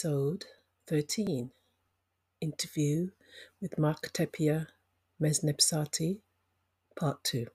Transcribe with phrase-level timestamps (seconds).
[0.00, 0.46] Episode
[0.88, 1.50] 13
[2.40, 3.10] Interview
[3.60, 4.68] with Mark Tepia
[5.20, 6.20] Mesnebsati,
[6.98, 7.46] Part 2.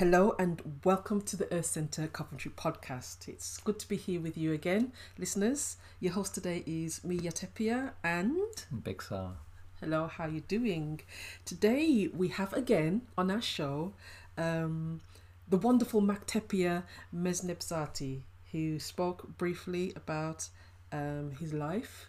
[0.00, 3.28] Hello and welcome to the Earth Centre Coventry podcast.
[3.28, 5.76] It's good to be here with you again, listeners.
[6.00, 8.38] Your host today is Mia Tepia and
[8.82, 9.34] Big Star.
[9.78, 11.02] hello, how are you doing?
[11.44, 13.92] Today we have again on our show
[14.38, 15.02] um,
[15.46, 20.48] the wonderful Mac Tepia Mesnebsati, who spoke briefly about
[20.92, 22.08] um, his life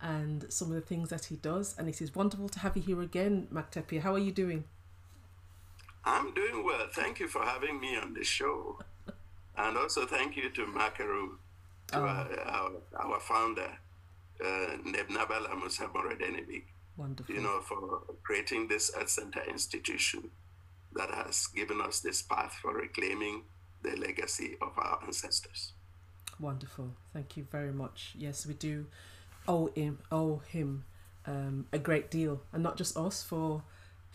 [0.00, 1.74] and some of the things that he does.
[1.76, 4.02] And it is wonderful to have you here again, Mac Tepia.
[4.02, 4.62] How are you doing?
[6.06, 6.86] I'm doing well.
[6.92, 8.78] Thank you for having me on the show.
[9.58, 11.30] And also thank you to Makaru,
[11.88, 13.70] to our, our, our founder,
[14.44, 16.62] uh, Neb Naba Lamoussa Morodenibig,
[16.96, 17.34] Wonderful.
[17.34, 20.30] you know, for creating this Earth Center institution
[20.94, 23.42] that has given us this path for reclaiming
[23.82, 25.72] the legacy of our ancestors.
[26.38, 26.90] Wonderful.
[27.12, 28.14] Thank you very much.
[28.16, 28.86] Yes, we do
[29.48, 30.84] owe him, owe him
[31.26, 33.62] um, a great deal, and not just us, for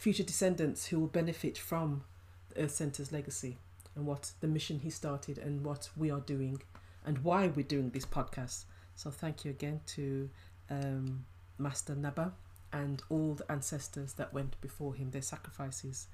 [0.01, 2.03] future descendants who will benefit from
[2.49, 3.59] the Earth Centre's legacy
[3.95, 6.59] and what the mission he started and what we are doing
[7.05, 8.63] and why we're doing this podcast.
[8.95, 10.27] So thank you again to
[10.71, 11.25] um,
[11.59, 12.33] Master Naba
[12.73, 16.07] and all the ancestors that went before him, their sacrifices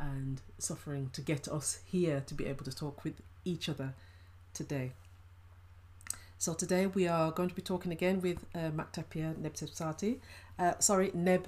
[0.00, 3.94] and suffering to get us here to be able to talk with each other
[4.52, 4.94] today.
[6.38, 10.18] So today we are going to be talking again with uh, Maktapia Nebsepsati.
[10.58, 11.46] Uh, sorry, Neb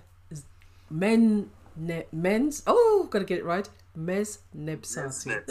[0.91, 2.63] Men ne, Men's.
[2.67, 3.69] Oh, got to get it right.
[3.97, 5.43] Mes Nebsati.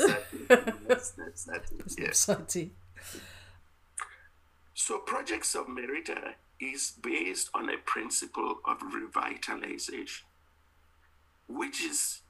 [0.89, 1.63] Yes, that's that.
[1.97, 2.25] Yes.
[2.25, 2.71] Nebsati.
[4.73, 10.23] So, Projects of Merita is based on a principle of revitalization,
[11.47, 12.21] which is,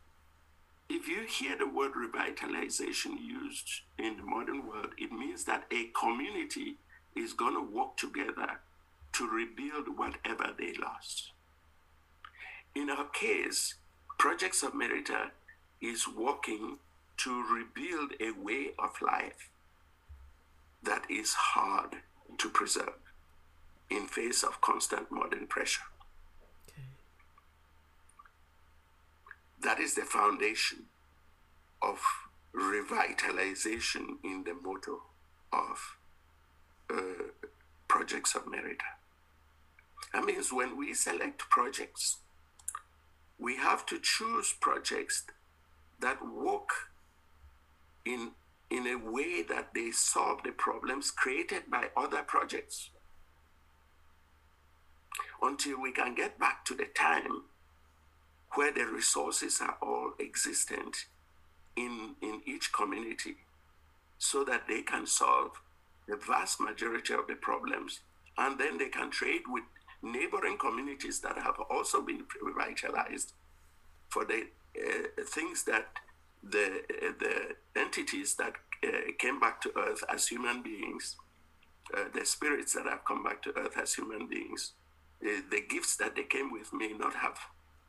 [0.89, 5.89] if you hear the word revitalization used in the modern world, it means that a
[5.99, 6.77] community
[7.15, 8.59] is going to work together
[9.13, 11.31] to rebuild whatever they lost.
[12.75, 13.75] In our case,
[14.23, 15.31] Projects of Merita
[15.81, 16.77] is working
[17.17, 19.49] to rebuild a way of life
[20.81, 21.97] that is hard
[22.37, 23.03] to preserve
[23.89, 25.83] in face of constant modern pressure.
[26.69, 26.83] Okay.
[29.61, 30.85] That is the foundation
[31.81, 31.99] of
[32.55, 35.01] revitalization in the motto
[35.51, 35.97] of
[36.89, 37.25] uh,
[37.89, 38.87] Projects of Merita.
[40.13, 42.19] That means when we select projects,
[43.39, 45.23] we have to choose projects
[45.99, 46.69] that work
[48.05, 48.31] in
[48.69, 52.89] in a way that they solve the problems created by other projects.
[55.41, 57.43] Until we can get back to the time
[58.55, 61.05] where the resources are all existent
[61.75, 63.37] in in each community
[64.17, 65.51] so that they can solve
[66.07, 67.99] the vast majority of the problems
[68.37, 69.63] and then they can trade with
[70.03, 73.33] neighboring communities that have also been revitalized
[74.09, 74.47] for the
[74.77, 75.87] uh, things that
[76.43, 78.53] the uh, the entities that
[78.85, 81.15] uh, came back to earth as human beings
[81.95, 84.73] uh, the spirits that have come back to earth as human beings
[85.49, 87.37] the, gifts that they came with may not have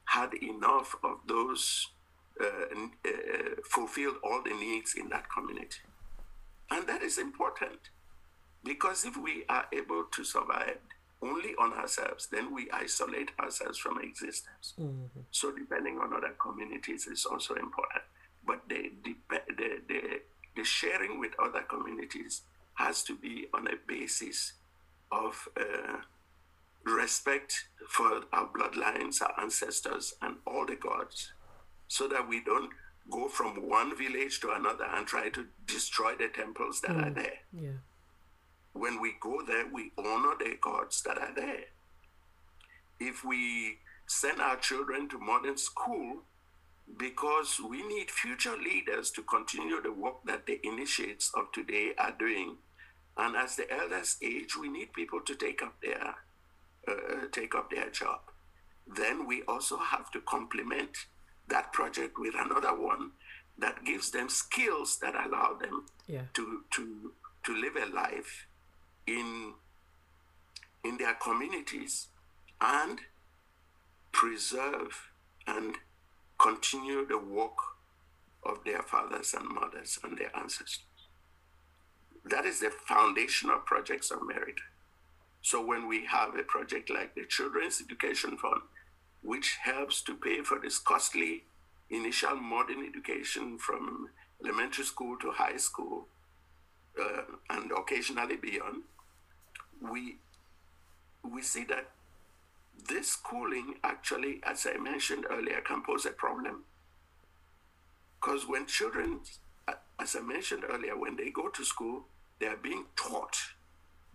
[0.06, 1.88] had enough of those
[2.40, 2.44] uh,
[3.04, 3.10] uh,
[3.64, 5.80] fulfilled all the needs in that community.
[6.70, 7.90] And that is important
[8.64, 10.78] because if we are able to survive
[11.24, 14.74] only on ourselves, then we isolate ourselves from existence.
[15.30, 18.04] So depending on other communities is also important.
[18.46, 19.14] But the, the,
[19.56, 20.20] the,
[20.56, 22.42] the, sharing with other communities
[22.74, 24.52] has to be on a basis
[25.10, 25.98] of uh,
[26.84, 31.32] respect for our bloodlines, our ancestors, and all the gods,
[31.88, 32.70] so that we don't
[33.10, 37.38] go from one village to another and try to destroy the temples that are there
[37.52, 37.78] Yeah.
[38.74, 41.64] When we go there, we honor the gods that are there.
[43.00, 46.22] If we send our children to modern school,
[46.98, 52.12] because we need future leaders to continue the work that the initiates of today are
[52.18, 52.56] doing.
[53.16, 56.14] And as the elders age, we need people to take up their
[56.86, 58.20] uh, take up their job.
[58.86, 60.90] Then we also have to complement
[61.48, 63.12] that project with another one
[63.56, 66.22] that gives them skills that allow them Yeah.
[66.34, 67.12] to to
[67.44, 68.46] to live a life
[69.06, 69.54] in
[70.84, 72.08] in their communities
[72.60, 73.00] and
[74.12, 75.10] preserve
[75.46, 75.76] and
[76.38, 77.56] continue the work
[78.44, 80.84] of their fathers and mothers and their ancestors.
[82.24, 84.56] that is the foundational projects of merit.
[85.42, 88.62] So when we have a project like the Children's Education Fund,
[89.22, 91.44] which helps to pay for this costly
[91.90, 94.08] initial modern education from
[94.42, 96.08] elementary school to high school
[97.00, 98.84] uh, and occasionally beyond,
[99.90, 100.16] we
[101.22, 101.90] we see that
[102.88, 106.64] this schooling actually, as I mentioned earlier, can pose a problem.
[108.20, 109.20] Because when children,
[109.98, 112.04] as I mentioned earlier, when they go to school,
[112.40, 113.36] they are being taught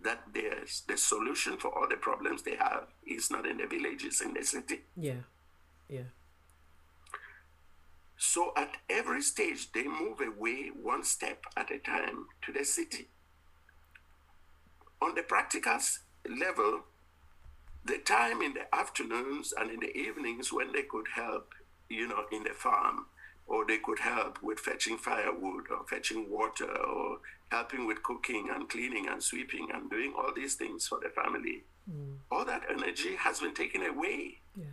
[0.02, 4.20] that there's the solution for all the problems they have is not in the villages,
[4.20, 4.80] in the city.
[4.96, 5.22] Yeah,
[5.88, 6.08] yeah.
[8.16, 13.08] So at every stage, they move away one step at a time to the city.
[15.02, 15.78] On the practical
[16.28, 16.82] level,
[17.84, 21.54] the time in the afternoons and in the evenings when they could help,
[21.88, 23.06] you know, in the farm,
[23.46, 27.18] or they could help with fetching firewood or fetching water or
[27.50, 31.64] helping with cooking and cleaning and sweeping and doing all these things for the family.
[31.90, 32.16] Mm.
[32.30, 34.38] All that energy has been taken away.
[34.56, 34.64] Yeah.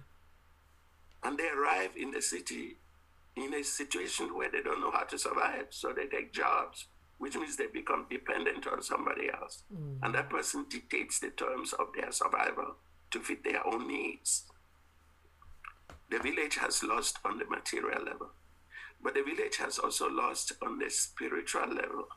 [1.23, 2.75] And they arrive in the city
[3.35, 5.67] in a situation where they don't know how to survive.
[5.71, 6.85] So they take jobs,
[7.17, 9.63] which means they become dependent on somebody else.
[9.73, 9.99] Mm.
[10.03, 12.75] And that person dictates the terms of their survival
[13.11, 14.43] to fit their own needs.
[16.09, 18.29] The village has lost on the material level,
[19.03, 22.07] but the village has also lost on the spiritual level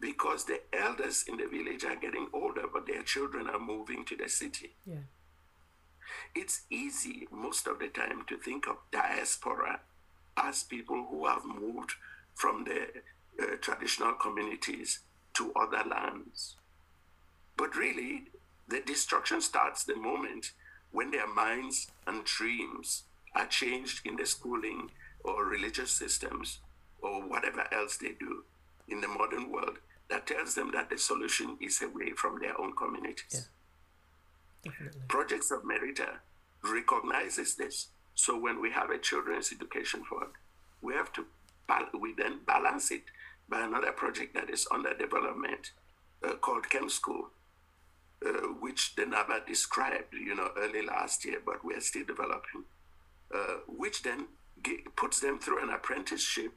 [0.00, 4.16] because the elders in the village are getting older, but their children are moving to
[4.16, 4.74] the city.
[4.86, 5.04] Yeah.
[6.34, 9.80] It's easy most of the time to think of diaspora
[10.36, 11.92] as people who have moved
[12.34, 12.88] from the
[13.40, 15.00] uh, traditional communities
[15.34, 16.56] to other lands.
[17.56, 18.24] But really,
[18.68, 20.52] the destruction starts the moment
[20.92, 23.04] when their minds and dreams
[23.34, 24.90] are changed in the schooling
[25.24, 26.58] or religious systems
[27.00, 28.44] or whatever else they do
[28.88, 29.78] in the modern world
[30.08, 33.48] that tells them that the solution is away from their own communities.
[34.64, 34.70] Yeah.
[34.72, 35.00] Definitely.
[35.08, 36.18] Projects of Merita
[36.62, 37.88] recognizes this.
[38.14, 40.32] So when we have a children's education fund,
[40.82, 41.24] we have to
[41.98, 43.04] we then balance it
[43.50, 45.72] by another project that is under development
[46.24, 47.30] uh, called Chem School,
[48.24, 48.30] uh,
[48.60, 52.64] which the NABA described, you know, early last year, but we're still developing,
[53.34, 54.28] uh, which then
[54.62, 56.52] get, puts them through an apprenticeship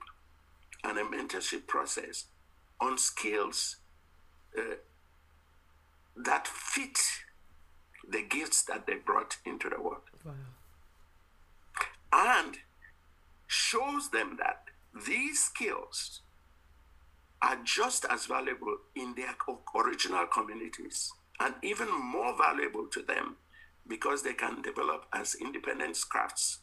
[0.84, 2.26] and a mentorship process
[2.80, 3.78] on skills
[4.58, 4.76] uh,
[6.16, 7.00] that fit
[8.08, 10.02] the gifts that they brought into the world.
[10.24, 10.34] Wow.
[12.12, 12.58] And
[13.48, 14.66] shows them that
[15.08, 16.22] these skills
[17.44, 19.36] are just as valuable in their
[19.76, 23.36] original communities and even more valuable to them
[23.88, 26.60] because they can develop as independent crafts,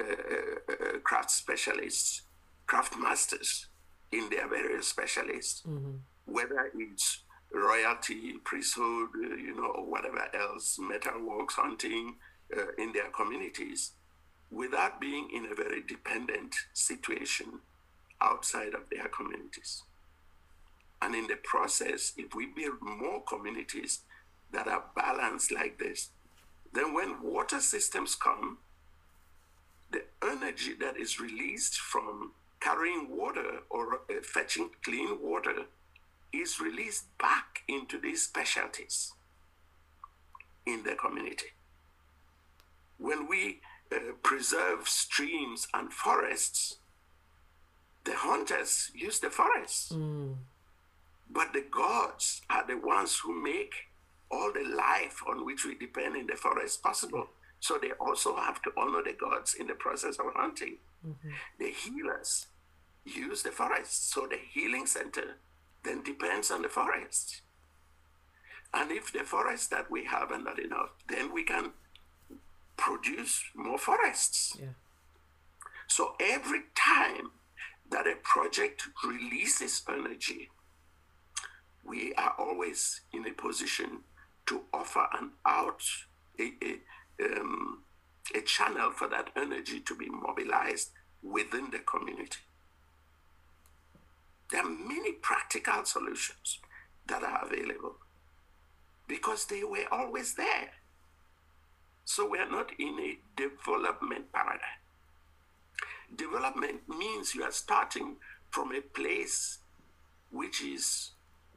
[0.00, 2.22] uh, uh, uh, craft specialists,
[2.66, 3.66] craft masters
[4.12, 5.96] in their various specialists, mm-hmm.
[6.26, 7.22] whether it's
[7.52, 12.14] royalty, priesthood, uh, you know, or whatever else, metalworks, hunting
[12.56, 13.92] uh, in their communities,
[14.52, 17.60] without being in a very dependent situation
[18.20, 19.82] outside of their communities.
[21.02, 24.00] And in the process, if we build more communities
[24.52, 26.10] that are balanced like this,
[26.72, 28.58] then when water systems come,
[29.90, 35.64] the energy that is released from carrying water or uh, fetching clean water
[36.32, 39.12] is released back into these specialties
[40.66, 41.46] in the community.
[42.98, 46.76] When we uh, preserve streams and forests,
[48.04, 49.92] the hunters use the forests.
[49.92, 50.36] Mm.
[51.40, 53.72] But the gods are the ones who make
[54.30, 57.28] all the life on which we depend in the forest possible.
[57.60, 60.76] So they also have to honor the gods in the process of hunting.
[61.02, 61.30] Mm-hmm.
[61.58, 62.48] The healers
[63.06, 64.12] use the forest.
[64.12, 65.38] So the healing center
[65.82, 67.40] then depends on the forest.
[68.74, 71.70] And if the forest that we have are not enough, then we can
[72.76, 74.58] produce more forests.
[74.60, 74.74] Yeah.
[75.88, 77.30] So every time
[77.90, 80.50] that a project releases energy,
[81.90, 84.04] we are always in a position
[84.46, 85.82] to offer an out,
[86.38, 87.82] a, a, um,
[88.32, 92.38] a channel for that energy to be mobilized within the community.
[94.52, 96.60] There are many practical solutions
[97.08, 97.96] that are available
[99.08, 100.70] because they were always there.
[102.04, 104.80] So we are not in a development paradigm.
[106.14, 108.16] Development means you are starting
[108.50, 109.58] from a place
[110.30, 111.10] which is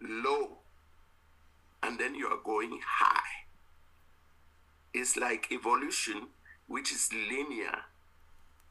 [0.08, 0.58] low
[1.82, 3.46] and then you are going high.
[4.94, 6.28] It's like evolution,
[6.68, 7.84] which is linear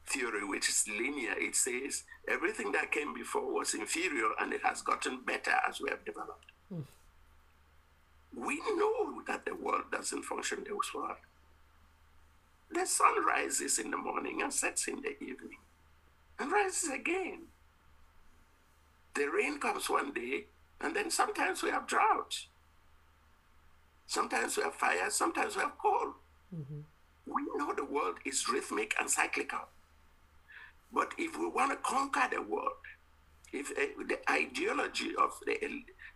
[0.05, 4.81] theory, which is linear, it says everything that came before was inferior and it has
[4.81, 6.45] gotten better as we have developed.
[6.73, 6.83] Mm.
[8.35, 11.13] We know that the world doesn't function this way.
[12.71, 15.59] The sun rises in the morning and sets in the evening
[16.39, 17.43] and rises again.
[19.15, 20.45] The rain comes one day,
[20.83, 22.45] and then sometimes we have drought.
[24.05, 26.13] Sometimes we have fire, sometimes we have cold.
[26.53, 26.81] Mm-hmm.
[27.25, 29.69] We know the world is rhythmic and cyclical.
[30.91, 32.83] But if we want to conquer the world,
[33.53, 35.57] if uh, the ideology of the,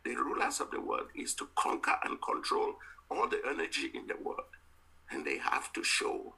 [0.03, 2.73] the rulers of the world is to conquer and control
[3.09, 4.51] all the energy in the world,
[5.09, 6.35] and they have to show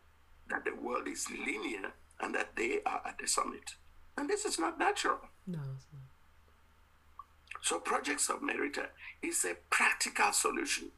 [0.49, 3.75] that the world is linear and that they are at the summit.
[4.17, 5.19] And this is not natural.
[5.47, 5.59] No.
[7.61, 8.87] So, Projects of Merita
[9.21, 10.91] is a practical solution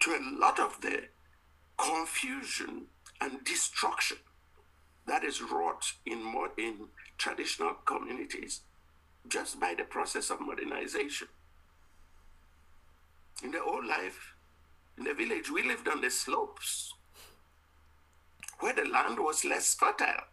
[0.00, 1.04] to a lot of the
[1.78, 2.86] confusion
[3.20, 4.18] and destruction
[5.06, 8.60] that is wrought in more in traditional communities
[9.28, 11.28] just by the process of modernization.
[13.42, 14.34] In the old life,
[14.98, 16.94] in the village, we lived on the slopes
[18.60, 20.24] where the land was less fertile.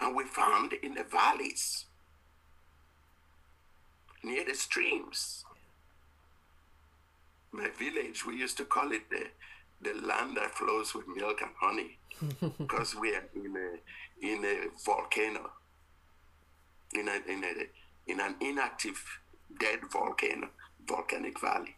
[0.00, 1.84] And we found in the valleys,
[4.22, 5.44] near the streams.
[7.52, 9.26] My village, we used to call it the,
[9.80, 11.98] the land that flows with milk and honey
[12.58, 15.50] because we are in a, in a volcano,
[16.94, 19.02] in, a, in, a, in an inactive,
[19.58, 20.50] dead volcano,
[20.86, 21.76] volcanic valley.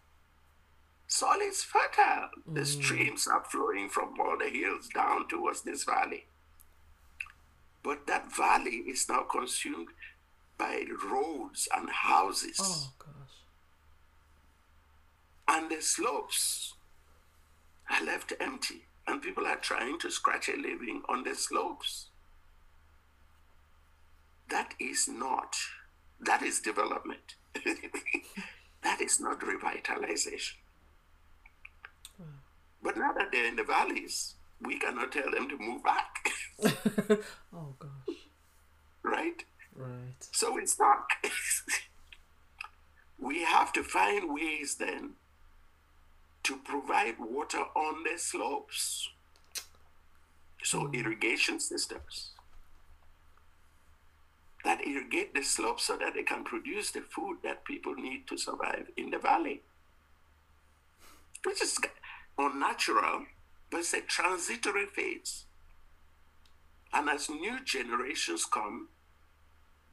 [1.06, 2.30] Soil is fertile.
[2.48, 2.54] Mm.
[2.54, 6.24] The streams are flowing from all the hills down towards this valley.
[7.82, 9.88] But that valley is now consumed
[10.62, 12.58] by roads and houses.
[12.62, 13.36] Oh, gosh.
[15.48, 16.74] And the slopes
[17.90, 22.06] are left empty, and people are trying to scratch a living on the slopes.
[24.50, 25.56] That is not,
[26.20, 27.34] that is development.
[28.84, 30.58] that is not revitalization.
[32.82, 36.28] But now that they're in the valleys, we cannot tell them to move back.
[37.52, 38.16] oh gosh.
[39.02, 39.44] Right?
[39.74, 40.28] Right.
[40.32, 41.08] So it's stuck.
[43.18, 45.12] we have to find ways then
[46.42, 49.08] to provide water on the slopes.
[50.62, 50.94] So mm.
[50.94, 52.30] irrigation systems
[54.64, 58.36] that irrigate the slopes so that they can produce the food that people need to
[58.36, 59.60] survive in the valley.
[61.44, 61.78] Which is
[62.38, 63.26] unnatural,
[63.70, 65.44] but it's a transitory phase.
[66.92, 68.88] And as new generations come,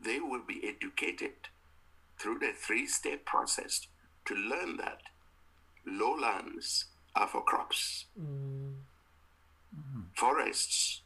[0.03, 1.33] they will be educated
[2.19, 3.87] through the three step process
[4.25, 4.99] to learn that
[5.85, 8.73] lowlands are for crops, mm.
[9.75, 10.01] mm-hmm.
[10.15, 11.01] forests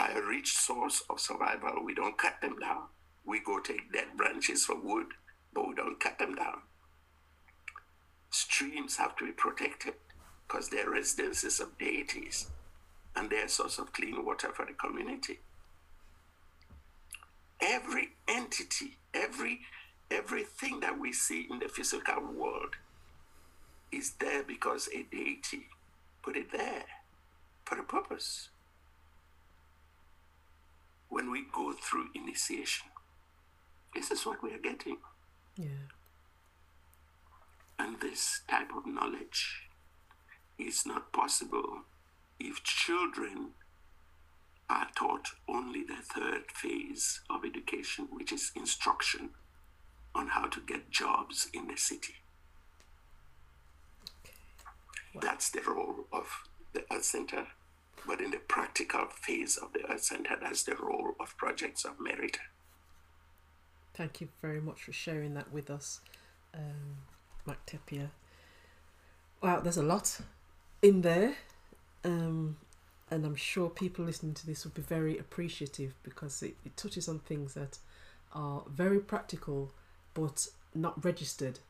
[0.00, 1.84] are a rich source of survival.
[1.84, 2.84] We don't cut them down.
[3.24, 5.06] We go take dead branches for wood,
[5.52, 6.62] but we don't cut them down.
[8.30, 9.94] Streams have to be protected
[10.46, 12.48] because they're residences of deities
[13.16, 15.38] and they're a source of clean water for the community.
[17.60, 19.60] Every entity, every
[20.10, 22.76] everything that we see in the physical world
[23.90, 25.66] is there because a deity
[26.22, 26.84] put it there
[27.64, 28.48] for a purpose.
[31.08, 32.88] When we go through initiation,
[33.94, 34.98] this is what we are getting.
[35.56, 35.88] Yeah.
[37.78, 39.68] And this type of knowledge
[40.58, 41.82] is not possible
[42.38, 43.50] if children
[44.68, 49.30] are taught only the third phase of education, which is instruction
[50.14, 52.14] on how to get jobs in the city.
[55.14, 55.20] Wow.
[55.22, 56.26] That's the role of
[56.72, 57.46] the Earth Center.
[58.06, 62.00] But in the practical phase of the Earth Center, that's the role of projects of
[62.00, 62.38] merit.
[63.94, 66.00] Thank you very much for sharing that with us,
[66.52, 66.98] um,
[67.46, 68.10] Mactepia.
[69.42, 70.18] Wow, there's a lot
[70.82, 71.34] in there.
[72.04, 72.56] Um,
[73.14, 77.08] and I'm sure people listening to this will be very appreciative because it, it touches
[77.08, 77.78] on things that
[78.34, 79.72] are very practical
[80.14, 81.60] but not registered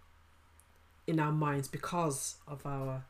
[1.07, 3.05] in our minds because of our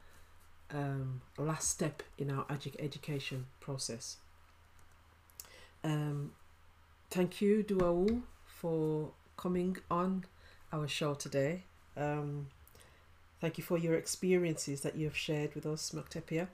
[0.73, 4.17] um, last step in our edu- education process.
[5.85, 6.33] Um,
[7.11, 10.25] thank you, Duaul, for coming on
[10.73, 11.65] our show today.
[11.97, 12.49] Um,
[13.41, 16.49] Thank you for your experiences that you have shared with us, Mactepia.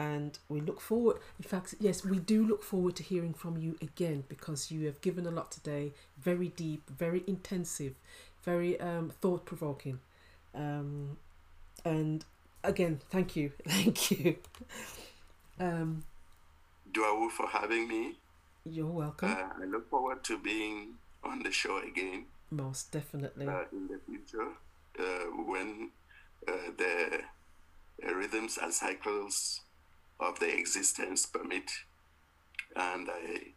[0.00, 3.76] And we look forward, in fact, yes, we do look forward to hearing from you
[3.82, 7.96] again because you have given a lot today, very deep, very intensive,
[8.42, 10.00] very um, thought provoking.
[10.54, 11.18] Um,
[11.84, 12.24] and
[12.64, 14.36] again, thank you, thank you.
[15.58, 16.04] Um,
[16.90, 18.14] Duawu for having me.
[18.64, 19.32] You're welcome.
[19.32, 23.46] Uh, I look forward to being on the show again Most definitely.
[23.46, 24.48] uh, in the future
[24.98, 25.90] uh, when
[26.48, 27.20] uh, the
[28.08, 29.60] uh, rhythms and cycles
[30.20, 31.70] of the existence permit.
[32.76, 33.54] And I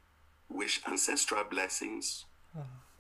[0.49, 2.25] wish ancestral blessings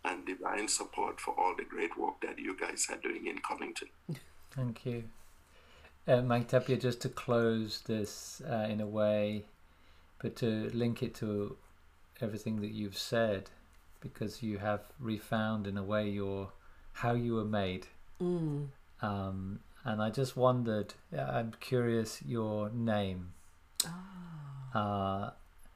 [0.05, 3.91] and divine support for all the great work that you guys are doing in Coventry.
[4.51, 5.05] Thank you.
[6.07, 9.45] Uh, Mike Tapia, just to close this uh, in a way,
[10.21, 11.55] but to link it to
[12.21, 13.49] everything that you've said,
[14.01, 16.51] because you have refound in a way your
[16.91, 17.87] how you were made.
[18.21, 18.67] Mm.
[19.01, 23.33] Um, and I just wondered, uh, I'm curious, your name.
[24.73, 25.31] Uh,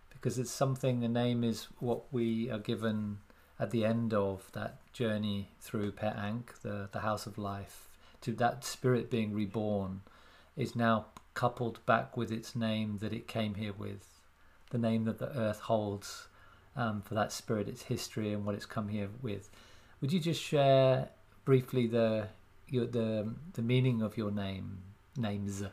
[0.10, 3.20] because it's something, a name is what we are given
[3.60, 7.88] at the end of that journey through Per Ankh, the, the house of life,
[8.22, 10.02] to that spirit being reborn,
[10.56, 14.08] is now coupled back with its name that it came here with,
[14.72, 16.28] the name that the earth holds
[16.76, 19.50] um, for that spirit, its history, and what it's come here with.
[20.02, 21.10] Would you just share
[21.46, 22.28] briefly the
[22.68, 24.80] your, the the meaning of your name
[25.16, 25.64] names?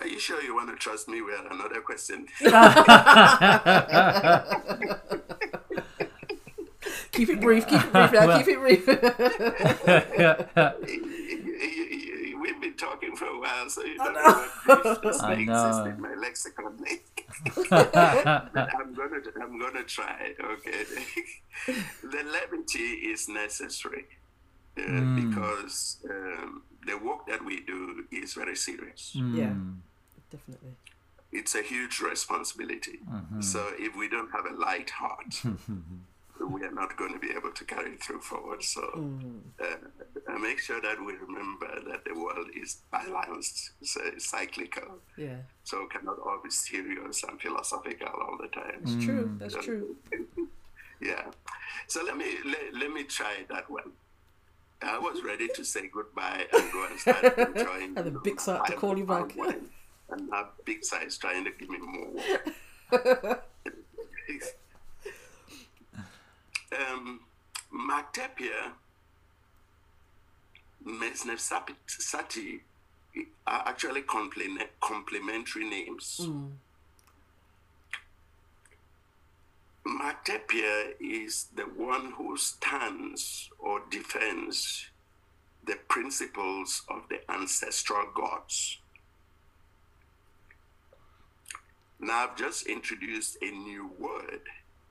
[0.00, 2.26] Are you sure you want to trust me with another question?
[7.12, 7.66] Keep it brief.
[7.68, 8.12] Keep it brief.
[8.12, 8.38] Now.
[8.38, 8.86] Keep it brief.
[12.40, 15.84] We've been talking for a while, so you don't know what brief I know.
[15.84, 16.78] in my lexicon.
[17.70, 20.32] I'm gonna, I'm gonna try.
[20.42, 20.84] Okay,
[22.02, 24.06] the levity is necessary
[24.78, 29.12] uh, because um, the work that we do is very serious.
[29.14, 29.54] yeah,
[30.30, 30.76] definitely.
[31.30, 33.00] It's a huge responsibility.
[33.40, 35.42] So if we don't have a light heart,
[36.54, 38.62] we are not going to be able to carry it through forward.
[38.62, 38.82] So
[39.60, 44.98] uh, make sure that we remember that the world is balanced, so it's cyclical.
[45.16, 48.80] Yeah, So it cannot all be serious and philosophical all the time.
[48.82, 49.34] it's true.
[49.38, 49.96] That's true.
[51.00, 51.24] Yeah.
[51.88, 53.90] So let me let, let me try that one.
[54.82, 57.96] I was ready to say goodbye and go and start enjoying.
[57.96, 59.36] And the big side to call you back.
[59.36, 59.68] wine,
[60.10, 62.48] And now big size trying to give me more work.
[66.78, 67.20] um,
[67.72, 68.72] Matepia,
[70.86, 72.60] Mesnefsati
[73.46, 76.28] are actually complement, complementary names.
[79.86, 84.86] Matepia is the one who stands or defends
[85.64, 88.78] the principles of the ancestral gods.
[91.98, 94.42] Now, I've just introduced a new word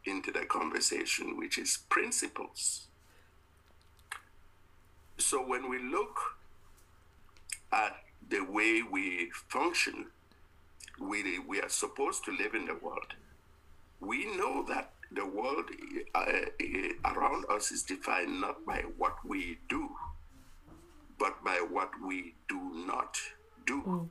[0.06, 2.88] into the conversation, which is principles.
[5.18, 6.18] So, when we look
[7.72, 7.98] at
[8.30, 10.08] the way we function,
[11.00, 13.14] we, we are supposed to live in the world
[14.02, 15.66] we know that the world
[16.16, 19.90] uh, uh, around us is defined not by what we do,
[21.20, 23.18] but by what we do not
[23.66, 24.10] do.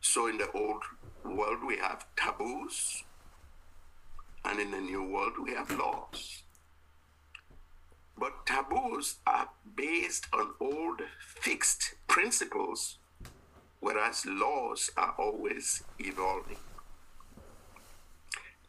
[0.00, 0.82] So, in the old
[1.24, 3.02] world, we have taboos,
[4.44, 6.42] and in the new world, we have laws.
[8.16, 12.98] But taboos are based on old fixed principles,
[13.80, 16.58] whereas laws are always evolving.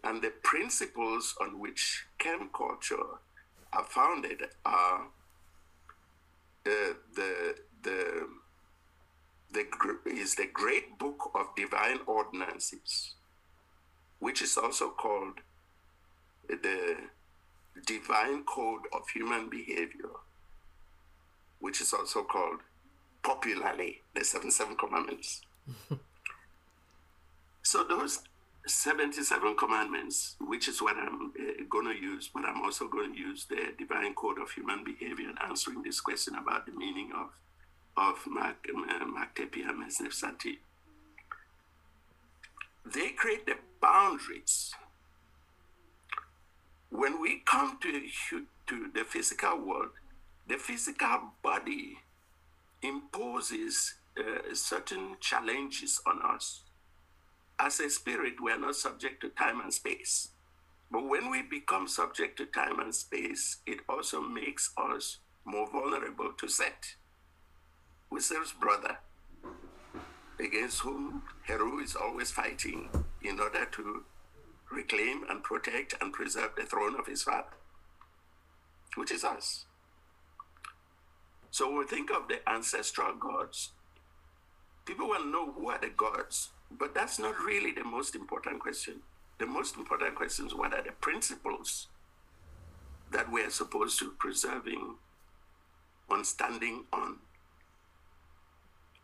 [0.04, 3.20] And the principles on which chem culture
[3.74, 5.08] are founded are
[6.64, 8.28] the the the
[9.52, 9.66] the
[10.06, 13.16] is the great book of divine ordinances,
[14.20, 15.40] which is also called
[16.48, 16.96] the
[17.86, 20.10] divine code of human behavior,
[21.60, 22.60] which is also called
[23.24, 25.42] popularly the seven seven commandments.
[27.62, 28.20] so those
[28.70, 33.20] 77 commandments, which is what I'm uh, going to use, but I'm also going to
[33.20, 37.30] use the divine code of human behavior in answering this question about the meaning of
[37.98, 40.60] of Mak- uh.
[42.86, 44.74] They create the boundaries.
[46.90, 48.02] When we come to,
[48.68, 49.90] to the physical world,
[50.48, 51.98] the physical body
[52.82, 56.62] imposes uh, certain challenges on us
[57.60, 60.30] as a spirit, we are not subject to time and space.
[60.90, 66.32] But when we become subject to time and space, it also makes us more vulnerable
[66.38, 66.96] to Set,
[68.10, 68.98] Whisser's brother,
[70.40, 72.90] against whom Heru is always fighting
[73.22, 74.06] in order to
[74.72, 77.58] reclaim and protect and preserve the throne of his father,
[78.96, 79.66] which is us.
[81.52, 83.72] So when we think of the ancestral gods,
[84.86, 89.02] people to know who are the gods But that's not really the most important question.
[89.40, 91.88] The most important question is what are the principles
[93.12, 94.96] that we are supposed to preserving
[96.10, 97.18] on standing on.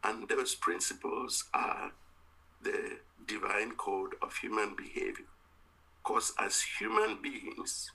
[0.04, 1.92] And those principles are
[2.62, 5.26] the divine code of human behavior.
[6.04, 7.92] Because as human beings,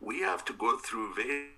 [0.00, 1.50] we have to go through various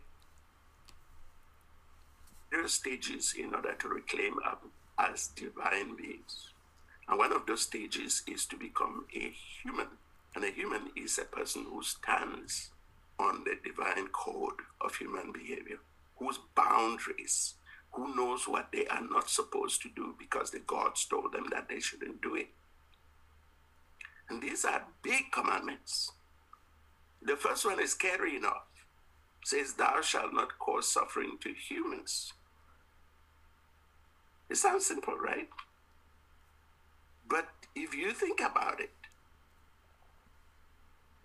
[2.66, 4.58] stages in order to reclaim us
[4.98, 6.52] as divine beings.
[7.08, 9.30] And one of those stages is to become a
[9.62, 9.86] human.
[10.34, 12.70] And a human is a person who stands
[13.18, 15.78] on the divine code of human behavior,
[16.18, 17.54] whose boundaries,
[17.92, 21.68] who knows what they are not supposed to do because the gods told them that
[21.68, 22.48] they shouldn't do it.
[24.28, 26.12] And these are big commandments.
[27.22, 28.64] The first one is scary enough.
[29.44, 32.34] says, Thou shalt not cause suffering to humans.
[34.50, 35.48] It sounds simple, right?
[37.28, 38.90] But if you think about it,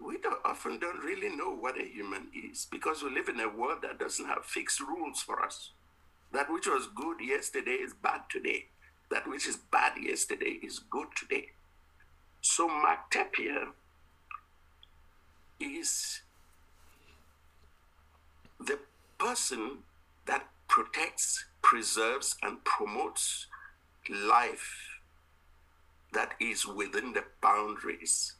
[0.04, 3.48] we don't, often don't really know what a human is because we live in a
[3.48, 5.72] world that doesn't have fixed rules for us.
[6.34, 8.66] That which was good yesterday is bad today.
[9.12, 11.52] That which is bad yesterday is good today.
[12.42, 13.68] So Matepia
[15.60, 16.22] is
[18.60, 18.80] the
[19.18, 19.80] person
[20.26, 23.48] that protects, preserves, and promotes
[24.10, 24.93] life
[26.14, 28.34] that is within the boundaries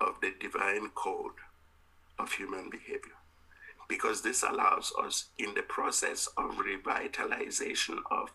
[0.00, 1.32] of the divine code
[2.18, 3.16] of human behavior.
[3.88, 8.30] Because this allows us, in the process of revitalization of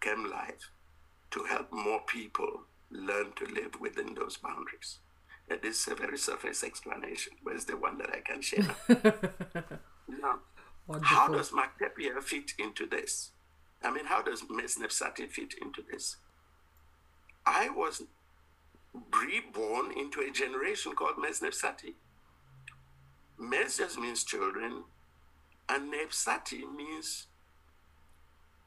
[0.00, 0.70] chem life,
[1.30, 4.98] to help more people learn to live within those boundaries.
[5.48, 8.74] And this is a very surface explanation, but it's the one that I can share.
[10.08, 10.40] now,
[11.02, 11.70] how does Mark
[12.22, 13.30] fit into this?
[13.82, 14.90] I mean, how does Mesneb
[15.30, 16.16] fit into this?
[17.48, 18.02] I was
[18.94, 21.94] reborn into a generation called Mesneb Sati.
[23.38, 24.84] Mes just means children,
[25.66, 27.26] and Nebsati means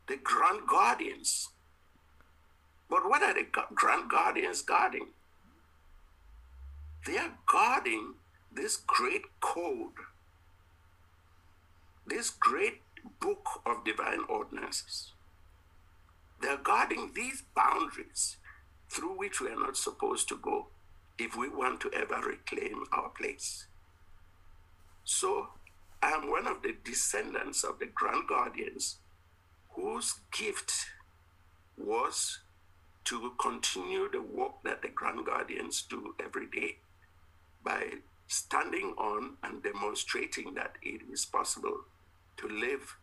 [0.07, 1.49] the grand guardians.
[2.89, 5.09] But what are the grand guardians guarding?
[7.05, 8.15] They are guarding
[8.51, 9.99] this great code,
[12.07, 12.81] this great
[13.19, 15.11] book of divine ordinances.
[16.41, 18.37] They're guarding these boundaries
[18.91, 20.67] through which we are not supposed to go
[21.17, 23.67] if we want to ever reclaim our place.
[25.03, 25.47] So
[26.03, 28.97] I am one of the descendants of the grand guardians
[29.69, 30.73] whose gift
[31.77, 32.39] was
[33.05, 36.77] to continue the work that the grand guardians do every day
[37.63, 37.83] by
[38.27, 41.81] standing on and demonstrating that it is possible
[42.37, 42.97] to live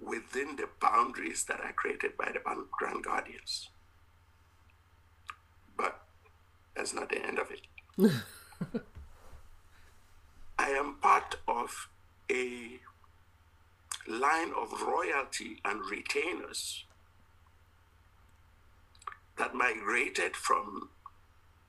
[0.00, 2.40] within the boundaries that are created by the
[2.78, 3.70] grand guardians.
[5.76, 6.00] But
[6.76, 7.62] that's not the end of it.
[10.58, 11.88] I am part of
[12.30, 12.80] a
[14.06, 16.84] line of royalty and retainers
[19.38, 20.90] that migrated from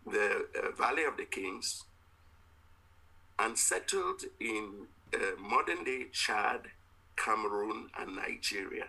[0.05, 1.83] the uh, Valley of the Kings
[3.39, 6.61] and settled in uh, modern day Chad,
[7.15, 8.87] Cameroon, and Nigeria.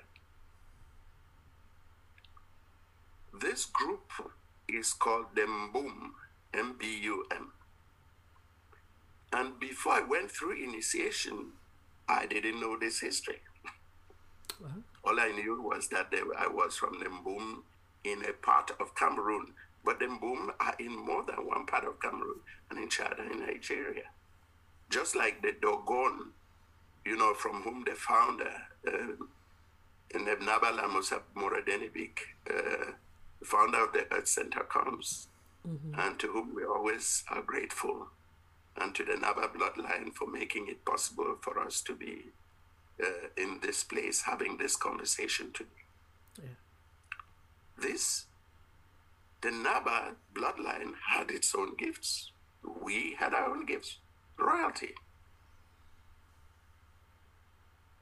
[3.41, 4.11] This group
[4.69, 6.11] is called the Mbum,
[6.55, 7.53] M B U M.
[9.33, 11.53] And before I went through initiation,
[12.09, 13.41] I didn't know this history.
[14.51, 14.81] Uh-huh.
[15.05, 17.63] All I knew was that they, I was from the Mbum
[18.05, 19.53] in a part of Cameroon,
[19.85, 23.31] but the Mbum are in more than one part of Cameroon and in Chad and
[23.31, 24.05] in Nigeria.
[24.91, 26.31] Just like the Dogon,
[27.05, 28.53] you know, from whom the founder,
[28.87, 29.25] uh,
[30.15, 32.19] Nebnaba Musa Morodenibig,
[32.51, 32.93] uh,
[33.41, 35.29] the founder of the Earth Center comes,
[35.67, 35.99] mm-hmm.
[35.99, 38.09] and to whom we always are grateful,
[38.77, 42.27] and to the Naba bloodline for making it possible for us to be
[43.03, 45.71] uh, in this place having this conversation today.
[46.43, 46.49] Yeah.
[47.81, 48.27] This,
[49.41, 52.33] the Naba bloodline had its own gifts.
[52.83, 53.99] We had our own gifts,
[54.37, 54.95] royalty.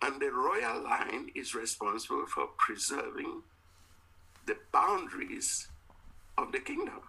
[0.00, 3.42] And the royal line is responsible for preserving
[4.46, 5.68] the boundaries
[6.38, 7.00] of the kingdom.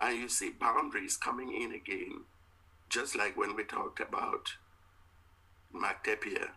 [0.00, 2.24] And you see boundaries coming in again,
[2.88, 4.54] just like when we talked about
[5.74, 6.48] Matepia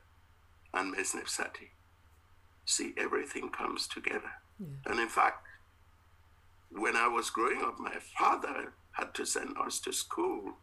[0.73, 1.71] and Mesneb Sati.
[2.65, 4.31] See, everything comes together.
[4.59, 4.91] Yeah.
[4.91, 5.45] And in fact,
[6.71, 10.53] when I was growing up, my father had to send us to school,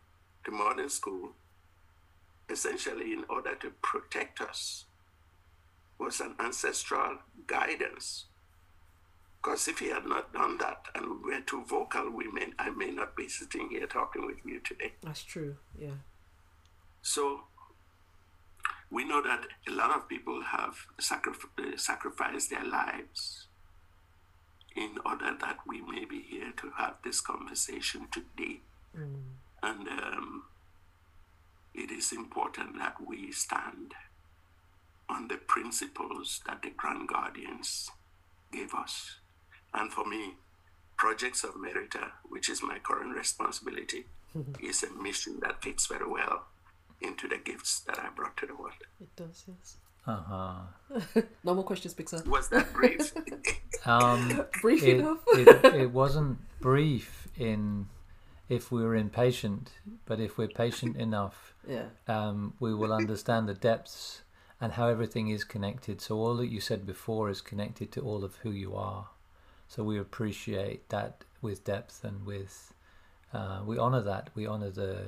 [0.45, 1.33] to modern school,
[2.49, 4.87] essentially in order to protect us
[6.01, 8.25] was an ancestral guidance
[9.43, 12.71] Because if he had not done that and we were too vocal, we may, I
[12.71, 14.93] may not be sitting here talking with you today.
[15.03, 15.97] That's true, yeah.
[17.03, 17.45] So
[18.91, 23.47] we know that a lot of people have sacrif- uh, sacrificed their lives
[24.77, 28.61] in order that we may be here to have this conversation today.
[28.97, 29.23] Mm.
[29.63, 30.45] And um,
[31.75, 33.95] it is important that we stand
[35.11, 37.90] on the principles that the Grand Guardians
[38.53, 39.16] gave us.
[39.75, 40.35] And for me,
[40.96, 44.07] Projects of Merita, which is my current responsibility,
[44.62, 46.44] is a mission that fits very well
[47.01, 48.75] into the gifts that I brought to the world.
[49.01, 49.77] It does, yes.
[50.07, 51.23] Uh huh.
[51.44, 52.23] no more questions, Big Sir.
[52.27, 53.12] Was that brief?
[53.87, 55.20] Um, Brief it, enough.
[55.29, 57.87] it, it wasn't brief in
[58.51, 59.70] if we were impatient,
[60.05, 61.85] but if we're patient enough, yeah.
[62.07, 64.20] um, we will understand the depths
[64.61, 66.01] and how everything is connected.
[66.01, 69.09] So all that you said before is connected to all of who you are.
[69.68, 72.75] So we appreciate that with depth and with
[73.33, 74.31] uh, we honor that.
[74.35, 75.05] We honor the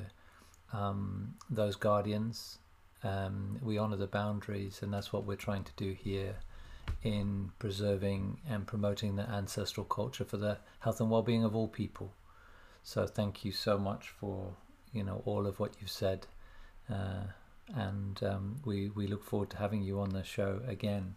[0.73, 2.59] um, those guardians.
[3.05, 6.37] Um, we honor the boundaries, and that's what we're trying to do here
[7.03, 12.13] in preserving and promoting the ancestral culture for the health and well-being of all people.
[12.85, 14.55] So thank you so much for
[14.93, 16.27] you know all of what you've said,
[16.91, 17.25] uh,
[17.75, 21.15] and um, we we look forward to having you on the show again,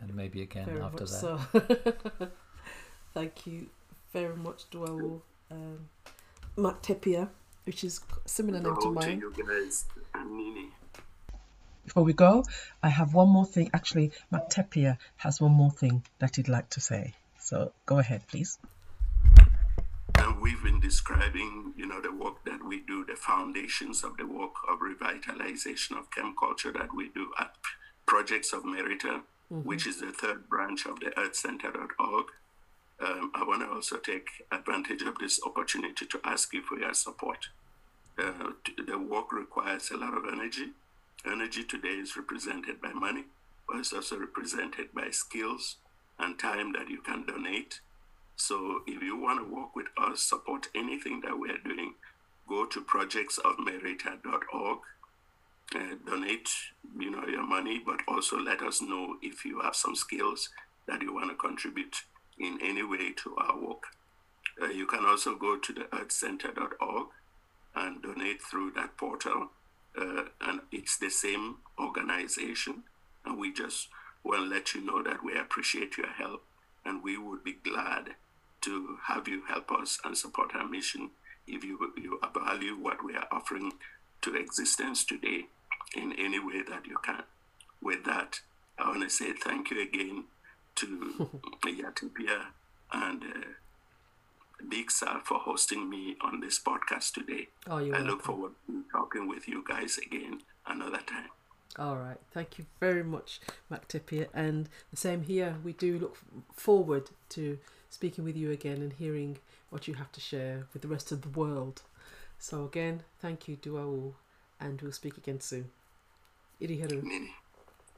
[0.00, 1.88] and maybe again very after much that.
[2.20, 2.30] so.
[3.14, 3.66] Thank you
[4.12, 5.22] very much, Dwell.
[5.50, 5.88] Um,
[6.56, 7.28] Matt Tepia,
[7.64, 9.20] which is similar name to mine.
[9.20, 10.70] you guys and Nini.
[11.84, 12.44] Before we go,
[12.82, 13.70] I have one more thing.
[13.74, 17.12] Actually, Matepia has one more thing that he'd like to say.
[17.38, 18.58] So go ahead, please.
[20.44, 24.52] We've been describing, you know, the work that we do, the foundations of the work
[24.68, 27.56] of revitalization of chem culture that we do at
[28.04, 32.26] Projects of Merita, which is the third branch of the earthcenter.org.
[33.00, 36.92] Um, I want to also take advantage of this opportunity to ask you for your
[36.92, 37.48] support.
[38.18, 38.50] Uh,
[38.86, 40.72] the work requires a lot of energy.
[41.24, 43.24] Energy today is represented by money,
[43.66, 45.76] but it's also represented by skills
[46.18, 47.80] and time that you can donate.
[48.36, 51.94] So if you want to work with us, support anything that we're doing,
[52.48, 54.78] go to projectsofmerita.org,
[55.74, 56.50] uh, donate,
[56.98, 60.50] you know, your money, but also let us know if you have some skills
[60.86, 62.02] that you want to contribute
[62.38, 63.84] in any way to our work.
[64.60, 67.06] Uh, you can also go to the earthcenter.org
[67.74, 69.50] and donate through that portal.
[69.96, 72.82] Uh, and it's the same organization.
[73.24, 73.88] And we just
[74.22, 76.44] want to let you know that we appreciate your help
[76.84, 78.14] and we would be glad
[78.64, 81.10] to have you help us and support our mission
[81.46, 83.72] if you, you value what we are offering
[84.22, 85.44] to existence today
[85.96, 87.22] in any way that you can.
[87.82, 88.40] With that,
[88.78, 90.24] I want to say thank you again
[90.76, 91.30] to
[91.64, 92.46] Yatipia
[92.92, 97.48] and uh, Big Sal for hosting me on this podcast today.
[97.66, 98.06] Oh, you're I welcome.
[98.06, 101.28] look forward to talking with you guys again another time.
[101.78, 102.18] All right.
[102.32, 104.28] Thank you very much, Mac Tippier.
[104.32, 105.56] And the same here.
[105.64, 106.16] We do look
[106.54, 107.58] forward to
[107.94, 109.38] speaking with you again and hearing
[109.70, 111.82] what you have to share with the rest of the world.
[112.40, 114.14] So again, thank you, Duaul,
[114.60, 115.70] and we'll speak again soon.
[116.60, 117.04] Iriharu.
[117.04, 117.32] Nini,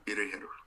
[0.06, 0.65] Iriheru.